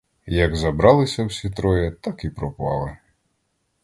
Як 0.27 0.55
забралися 0.55 1.23
всі 1.25 1.49
троє, 1.49 1.91
так 1.91 2.25
і 2.25 2.29
пропали. 2.29 2.97